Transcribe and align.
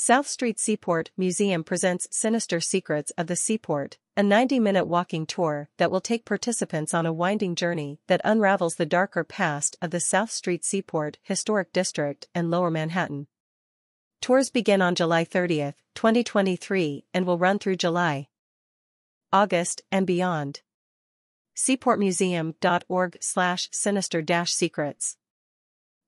South 0.00 0.28
Street 0.28 0.60
Seaport 0.60 1.10
Museum 1.16 1.64
presents 1.64 2.06
Sinister 2.12 2.60
Secrets 2.60 3.10
of 3.18 3.26
the 3.26 3.34
Seaport, 3.34 3.98
a 4.16 4.22
90-minute 4.22 4.86
walking 4.86 5.26
tour 5.26 5.70
that 5.76 5.90
will 5.90 6.00
take 6.00 6.24
participants 6.24 6.94
on 6.94 7.04
a 7.04 7.12
winding 7.12 7.56
journey 7.56 7.98
that 8.06 8.20
unravels 8.22 8.76
the 8.76 8.86
darker 8.86 9.24
past 9.24 9.76
of 9.82 9.90
the 9.90 9.98
South 9.98 10.30
Street 10.30 10.64
Seaport 10.64 11.18
Historic 11.24 11.72
District 11.72 12.28
and 12.32 12.48
Lower 12.48 12.70
Manhattan. 12.70 13.26
Tours 14.20 14.50
begin 14.50 14.80
on 14.80 14.94
July 14.94 15.24
30, 15.24 15.74
2023 15.96 17.04
and 17.12 17.26
will 17.26 17.36
run 17.36 17.58
through 17.58 17.74
July, 17.74 18.28
August, 19.32 19.82
and 19.90 20.06
beyond. 20.06 20.60
seaportmuseum.org 21.56 23.18
slash 23.20 23.68
sinister-secrets 23.72 25.16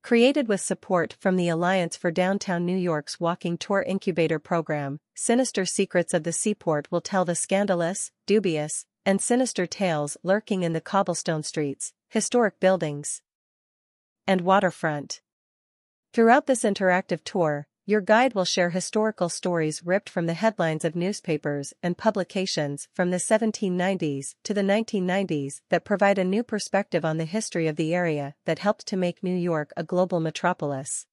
Created 0.03 0.48
with 0.48 0.62
support 0.62 1.14
from 1.21 1.37
the 1.37 1.48
Alliance 1.48 1.95
for 1.95 2.11
Downtown 2.11 2.64
New 2.64 2.77
York's 2.77 3.21
Walking 3.21 3.59
Tour 3.59 3.83
Incubator 3.83 4.39
program, 4.39 4.98
Sinister 5.15 5.66
Secrets 5.66 6.15
of 6.15 6.24
the 6.24 6.33
Seaport 6.33 6.91
will 6.91 7.02
tell 7.02 7.27
the 7.27 7.34
scandalous, 7.34 8.10
dubious, 8.27 8.87
and 9.05 9.21
sinister 9.21 9.66
tales 9.66 10.16
lurking 10.23 10.62
in 10.62 10.73
the 10.73 10.80
cobblestone 10.80 11.43
streets, 11.43 11.93
historic 12.09 12.59
buildings, 12.60 13.21
and 14.27 14.41
waterfront. 14.41 15.21
Throughout 16.15 16.46
this 16.46 16.65
interactive 16.65 17.23
tour, 17.23 17.69
your 17.91 18.01
guide 18.01 18.35
will 18.35 18.45
share 18.45 18.71
historical 18.71 19.29
stories 19.29 19.85
ripped 19.85 20.09
from 20.09 20.27
the 20.27 20.35
headlines 20.35 20.85
of 20.85 20.95
newspapers 20.95 21.75
and 21.83 21.99
publications 21.99 22.87
from 22.95 23.11
the 23.11 23.16
1790s 23.16 24.37
to 24.45 24.55
the 24.55 24.63
1990s 24.63 25.55
that 25.71 25.85
provide 25.85 26.16
a 26.16 26.25
new 26.25 26.45
perspective 26.45 27.05
on 27.05 27.16
the 27.16 27.25
history 27.25 27.66
of 27.66 27.75
the 27.75 27.93
area 27.93 28.37
that 28.45 28.61
helped 28.61 28.87
to 28.87 28.97
make 28.97 29.25
New 29.25 29.35
York 29.35 29.73
a 29.77 29.83
global 29.83 30.21
metropolis. 30.21 31.07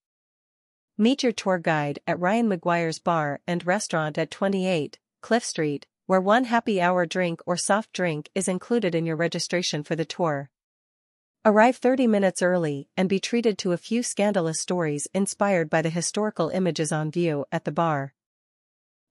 Meet 0.99 1.23
your 1.23 1.31
tour 1.31 1.57
guide 1.57 1.97
at 2.05 2.19
Ryan 2.19 2.47
Maguire's 2.47 2.99
Bar 2.99 3.39
and 3.47 3.65
Restaurant 3.65 4.15
at 4.19 4.29
28 4.29 4.99
Cliff 5.21 5.43
Street, 5.43 5.87
where 6.05 6.21
one 6.21 6.43
happy 6.43 6.79
hour 6.79 7.07
drink 7.07 7.41
or 7.47 7.57
soft 7.57 7.91
drink 7.91 8.29
is 8.35 8.47
included 8.47 8.93
in 8.93 9.07
your 9.07 9.15
registration 9.15 9.81
for 9.81 9.95
the 9.95 10.05
tour. 10.05 10.51
Arrive 11.47 11.77
30 11.77 12.07
minutes 12.07 12.41
early 12.41 12.89
and 12.97 13.07
be 13.07 13.21
treated 13.21 13.57
to 13.57 13.71
a 13.71 13.77
few 13.77 14.03
scandalous 14.03 14.59
stories 14.59 15.07
inspired 15.13 15.69
by 15.69 15.81
the 15.81 15.89
historical 15.89 16.49
images 16.49 16.91
on 16.91 17.09
view 17.09 17.45
at 17.53 17.63
the 17.63 17.71
bar. 17.71 18.13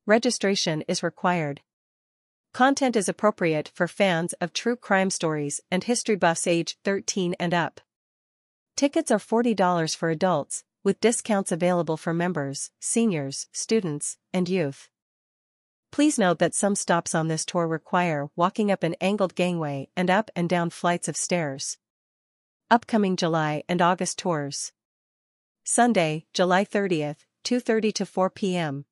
Registration 0.05 0.83
is 0.83 1.03
required. 1.03 1.62
Content 2.53 2.95
is 2.95 3.09
appropriate 3.09 3.73
for 3.75 3.89
fans 3.89 4.34
of 4.34 4.53
true 4.53 4.77
crime 4.77 5.09
stories 5.09 5.62
and 5.70 5.84
history 5.84 6.14
buffs 6.14 6.47
age 6.47 6.77
13 6.84 7.34
and 7.41 7.55
up. 7.55 7.81
Tickets 8.77 9.11
are 9.11 9.17
$40 9.17 9.97
for 9.97 10.11
adults, 10.11 10.62
with 10.84 11.01
discounts 11.01 11.51
available 11.51 11.97
for 11.97 12.12
members, 12.12 12.70
seniors, 12.79 13.47
students, 13.51 14.19
and 14.34 14.47
youth. 14.47 14.91
Please 15.91 16.19
note 16.19 16.39
that 16.41 16.55
some 16.55 16.75
stops 16.75 17.14
on 17.14 17.29
this 17.29 17.47
tour 17.47 17.67
require 17.67 18.29
walking 18.37 18.70
up 18.70 18.83
an 18.83 18.95
angled 19.01 19.34
gangway 19.34 19.89
and 19.97 20.11
up 20.11 20.31
and 20.37 20.51
down 20.51 20.69
flights 20.69 21.09
of 21.09 21.17
stairs. 21.17 21.79
Upcoming 22.69 23.14
July 23.14 23.62
and 23.69 23.81
August 23.81 24.19
tours. 24.19 24.72
Sunday, 25.62 26.27
July 26.34 26.64
30th, 26.64 27.19
2:30 27.45 27.92
to 27.95 28.05
4 28.05 28.28
p.m. 28.28 28.86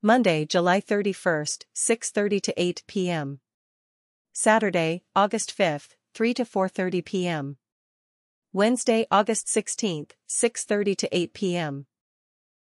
Monday, 0.00 0.46
July 0.46 0.80
31st, 0.80 1.64
6:30 1.76 2.40
to 2.40 2.54
8 2.56 2.82
p.m. 2.86 3.40
Saturday, 4.32 5.02
August 5.14 5.54
5th, 5.54 5.96
3 6.14 6.32
to 6.32 6.46
4:30 6.46 7.04
p.m. 7.04 7.56
Wednesday, 8.54 9.06
August 9.10 9.48
16th, 9.48 10.12
6:30 10.26 10.96
to 10.96 11.14
8 11.14 11.34
p.m. 11.34 11.86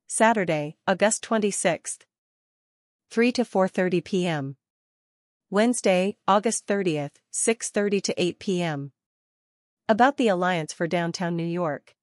Saturday, 0.06 0.76
August 0.88 1.22
26th, 1.28 2.06
3 3.10 3.32
to 3.32 3.44
4:30 3.44 4.02
p.m. 4.02 4.56
Wednesday, 5.50 6.16
August 6.26 6.66
30th, 6.66 7.16
6:30 7.30 8.02
to 8.02 8.14
8 8.16 8.38
p.m. 8.38 8.92
About 9.88 10.16
the 10.16 10.26
Alliance 10.26 10.72
for 10.72 10.88
Downtown 10.88 11.36
New 11.36 11.46
York. 11.46 11.94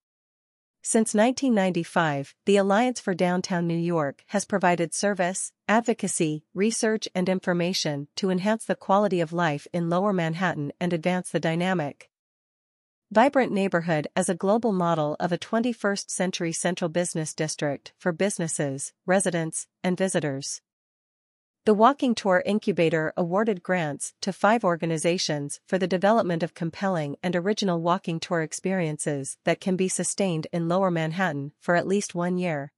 Since 0.82 1.14
1995, 1.14 2.34
the 2.46 2.56
Alliance 2.56 3.02
for 3.02 3.14
Downtown 3.14 3.68
New 3.68 3.78
York 3.78 4.24
has 4.28 4.46
provided 4.46 4.94
service, 4.94 5.52
advocacy, 5.68 6.46
research 6.54 7.10
and 7.14 7.28
information 7.28 8.08
to 8.16 8.30
enhance 8.30 8.64
the 8.64 8.76
quality 8.76 9.20
of 9.20 9.34
life 9.34 9.68
in 9.74 9.90
Lower 9.90 10.14
Manhattan 10.14 10.72
and 10.80 10.94
advance 10.94 11.30
the 11.30 11.42
dynamic, 11.42 12.10
vibrant 13.12 13.52
neighborhood 13.52 14.08
as 14.16 14.30
a 14.30 14.36
global 14.36 14.72
model 14.72 15.18
of 15.20 15.34
a 15.34 15.38
21st 15.38 16.10
century 16.10 16.54
central 16.54 16.88
business 16.88 17.34
district 17.34 17.92
for 17.98 18.14
businesses, 18.14 18.94
residents, 19.06 19.68
and 19.84 19.98
visitors. 19.98 20.62
The 21.66 21.74
Walking 21.74 22.14
Tour 22.14 22.44
Incubator 22.46 23.14
awarded 23.16 23.64
grants 23.64 24.14
to 24.20 24.34
five 24.34 24.66
organizations 24.66 25.62
for 25.66 25.78
the 25.78 25.88
development 25.88 26.44
of 26.44 26.54
compelling 26.54 27.16
and 27.24 27.38
original 27.38 27.80
walking 27.80 28.20
tour 28.20 28.42
experiences 28.42 29.38
that 29.46 29.62
can 29.62 29.78
be 29.78 29.88
sustained 29.88 30.46
in 30.52 30.68
Lower 30.68 30.92
Manhattan 30.92 31.54
for 31.62 31.78
at 31.78 31.88
least 31.88 32.14
one 32.14 32.38
year. 32.38 32.74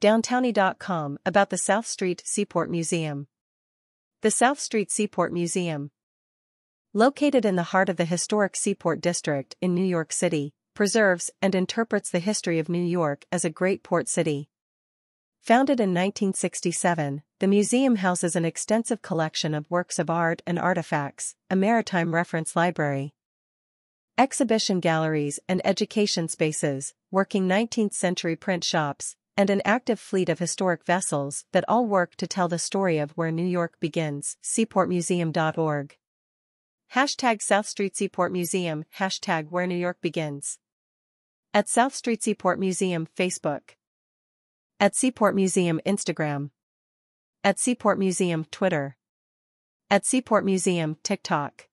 DowntownNY.com 0.00 1.18
about 1.26 1.50
the 1.50 1.58
South 1.58 1.88
Street 1.88 2.22
Seaport 2.24 2.70
Museum. 2.70 3.26
The 4.20 4.30
South 4.30 4.60
Street 4.60 4.92
Seaport 4.92 5.32
Museum. 5.32 5.90
Located 6.92 7.44
in 7.44 7.56
the 7.56 7.64
heart 7.74 7.88
of 7.88 7.96
the 7.96 8.04
historic 8.04 8.54
Seaport 8.54 9.00
District 9.00 9.56
in 9.60 9.74
New 9.74 9.84
York 9.84 10.12
City, 10.12 10.54
preserves 10.72 11.32
and 11.42 11.52
interprets 11.52 12.10
the 12.10 12.20
history 12.20 12.60
of 12.60 12.68
New 12.68 12.78
York 12.84 13.24
as 13.32 13.44
a 13.44 13.50
great 13.50 13.82
port 13.82 14.06
city. 14.08 14.50
Founded 15.40 15.80
in 15.80 15.90
1967, 15.90 17.22
the 17.40 17.46
museum 17.46 17.96
houses 17.96 18.34
an 18.34 18.44
extensive 18.44 19.00
collection 19.00 19.54
of 19.54 19.70
works 19.70 20.00
of 20.00 20.10
art 20.10 20.42
and 20.44 20.58
artifacts, 20.58 21.36
a 21.48 21.54
maritime 21.54 22.12
reference 22.12 22.56
library, 22.56 23.14
exhibition 24.18 24.80
galleries 24.80 25.38
and 25.48 25.60
education 25.64 26.26
spaces, 26.26 26.94
working 27.12 27.46
19th-century 27.46 28.34
print 28.34 28.64
shops, 28.64 29.14
and 29.36 29.50
an 29.50 29.62
active 29.64 30.00
fleet 30.00 30.28
of 30.28 30.40
historic 30.40 30.84
vessels 30.84 31.44
that 31.52 31.64
all 31.68 31.86
work 31.86 32.16
to 32.16 32.26
tell 32.26 32.48
the 32.48 32.58
story 32.58 32.98
of 32.98 33.12
where 33.12 33.30
New 33.30 33.46
York 33.46 33.78
begins. 33.78 34.36
SeaportMuseum.org. 34.42 35.96
Hashtag 36.92 37.40
South 37.40 37.66
Street 37.66 37.96
Seaport 37.96 38.32
Museum, 38.32 38.84
hashtag 38.98 39.50
Where 39.50 39.68
New 39.68 39.76
York 39.76 39.98
Begins. 40.00 40.58
At 41.54 41.68
South 41.68 41.94
Street 41.94 42.24
Seaport 42.24 42.58
Museum, 42.58 43.06
Facebook. 43.16 43.76
At 44.80 44.96
Seaport 44.96 45.36
Museum 45.36 45.80
Instagram. 45.86 46.50
At 47.44 47.60
Seaport 47.60 48.00
Museum 48.00 48.46
Twitter. 48.50 48.96
At 49.88 50.04
Seaport 50.04 50.44
Museum 50.44 50.96
TikTok. 51.04 51.67